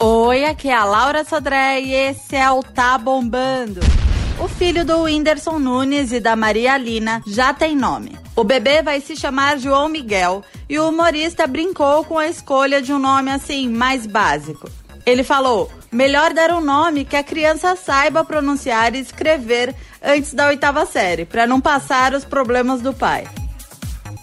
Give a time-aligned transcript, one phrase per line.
[0.00, 3.80] Oi, aqui é a Laura Sodré e esse é o Tá Bombando.
[4.38, 8.16] O filho do Whindersson Nunes e da Maria Alina já tem nome.
[8.36, 12.92] O bebê vai se chamar João Miguel e o humorista brincou com a escolha de
[12.92, 14.70] um nome assim mais básico.
[15.04, 20.46] Ele falou: melhor dar um nome que a criança saiba pronunciar e escrever antes da
[20.46, 23.26] oitava série, para não passar os problemas do pai.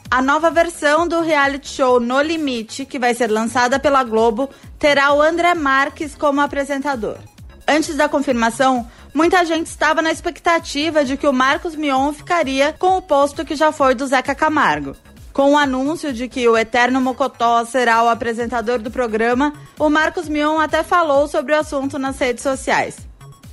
[0.10, 5.12] A nova versão do reality show No Limite, que vai ser lançada pela Globo, terá
[5.14, 7.18] o André Marques como apresentador.
[7.68, 12.98] Antes da confirmação, muita gente estava na expectativa de que o Marcos Mion ficaria com
[12.98, 14.96] o posto que já foi do Zeca Camargo.
[15.34, 20.30] Com o anúncio de que o Eterno Mocotó será o apresentador do programa, o Marcos
[20.30, 23.05] Mion até falou sobre o assunto nas redes sociais.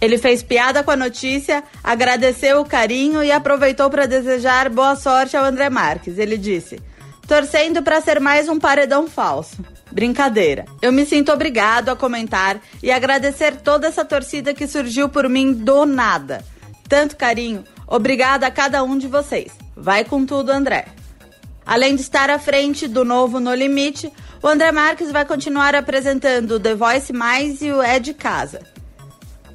[0.03, 5.37] Ele fez piada com a notícia, agradeceu o carinho e aproveitou para desejar boa sorte
[5.37, 6.19] ao André Marques.
[6.19, 6.83] Ele disse:
[7.29, 9.65] torcendo para ser mais um paredão falso.
[9.93, 10.65] Brincadeira.
[10.83, 15.53] Eu me sinto obrigado a comentar e agradecer toda essa torcida que surgiu por mim
[15.53, 16.45] do nada.
[16.89, 17.63] Tanto carinho.
[17.87, 19.53] Obrigada a cada um de vocês.
[19.77, 20.87] Vai com tudo, André.
[21.65, 26.57] Além de estar à frente do novo No Limite, o André Marques vai continuar apresentando
[26.57, 28.72] o The Voice Mais e o É de Casa.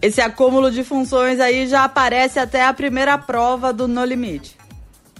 [0.02, 4.58] Esse acúmulo de funções aí já aparece até a primeira prova do No Limite.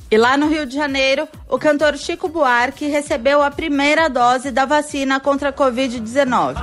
[0.10, 4.66] E lá no Rio de Janeiro, o cantor Chico Buarque recebeu a primeira dose da
[4.66, 6.56] vacina contra a Covid-19.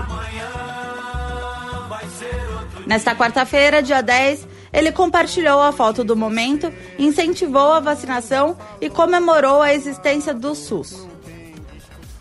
[2.87, 9.61] Nesta quarta-feira, dia 10, ele compartilhou a foto do momento, incentivou a vacinação e comemorou
[9.61, 11.14] a existência do SUS.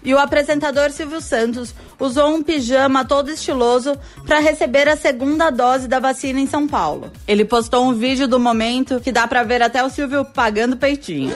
[0.06, 5.88] E o apresentador Silvio Santos usou um pijama todo estiloso para receber a segunda dose
[5.88, 7.12] da vacina em São Paulo.
[7.28, 11.34] Ele postou um vídeo do momento que dá para ver até o Silvio pagando peitinho.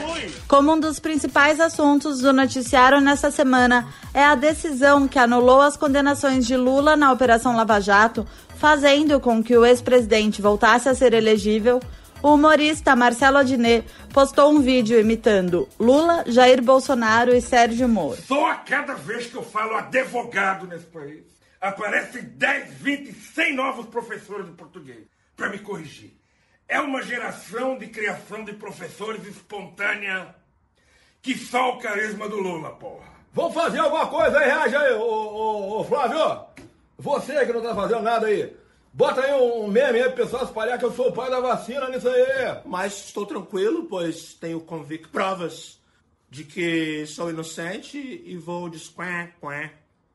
[0.47, 5.77] Como um dos principais assuntos do noticiário nessa semana é a decisão que anulou as
[5.77, 11.13] condenações de Lula na Operação Lava Jato, fazendo com que o ex-presidente voltasse a ser
[11.13, 11.79] elegível.
[12.21, 18.19] O humorista Marcelo Adnet postou um vídeo imitando Lula, Jair Bolsonaro e Sérgio Moro.
[18.21, 21.23] Só a cada vez que eu falo advogado nesse país,
[21.61, 25.05] aparecem 10, 20, 100 novos professores de português
[25.35, 26.17] para me corrigir.
[26.67, 30.35] É uma geração de criação de professores espontânea
[31.21, 33.15] que só o carisma do Lula, porra.
[33.31, 36.45] Vamos fazer alguma coisa aí, reage aí, ô, ô, ô Flávio.
[36.97, 38.55] Você que não tá fazendo nada aí.
[38.93, 41.87] Bota aí um meme aí pro pessoal espalhar que eu sou o pai da vacina
[41.89, 42.61] nisso aí.
[42.65, 45.77] Mas estou tranquilo, pois tenho convicto provas
[46.29, 49.69] de que sou inocente e vou desquá, quá,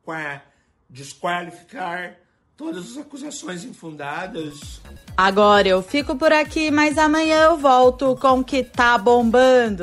[0.04, 0.42] quá,
[0.88, 2.16] desqualificar
[2.56, 4.80] todas as acusações infundadas.
[5.16, 9.82] Agora eu fico por aqui, mas amanhã eu volto com o que tá bombando.